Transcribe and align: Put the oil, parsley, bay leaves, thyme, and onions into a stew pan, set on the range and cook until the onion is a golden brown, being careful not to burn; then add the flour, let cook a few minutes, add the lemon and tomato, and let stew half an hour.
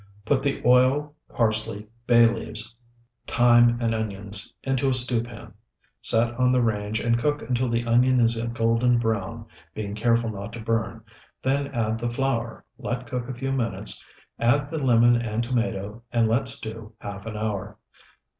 Put 0.25 0.41
the 0.41 0.63
oil, 0.65 1.13
parsley, 1.29 1.87
bay 2.07 2.25
leaves, 2.25 2.75
thyme, 3.27 3.77
and 3.79 3.93
onions 3.93 4.51
into 4.63 4.89
a 4.89 4.95
stew 4.95 5.21
pan, 5.21 5.53
set 6.01 6.33
on 6.39 6.51
the 6.51 6.63
range 6.63 6.99
and 6.99 7.19
cook 7.19 7.43
until 7.43 7.69
the 7.69 7.85
onion 7.85 8.19
is 8.19 8.35
a 8.35 8.47
golden 8.47 8.97
brown, 8.97 9.45
being 9.75 9.93
careful 9.93 10.31
not 10.31 10.53
to 10.53 10.59
burn; 10.59 11.03
then 11.43 11.67
add 11.67 11.99
the 11.99 12.09
flour, 12.09 12.65
let 12.79 13.05
cook 13.05 13.29
a 13.29 13.33
few 13.35 13.51
minutes, 13.51 14.03
add 14.39 14.71
the 14.71 14.79
lemon 14.83 15.17
and 15.17 15.43
tomato, 15.43 16.01
and 16.11 16.27
let 16.27 16.47
stew 16.47 16.93
half 17.01 17.27
an 17.27 17.37
hour. 17.37 17.77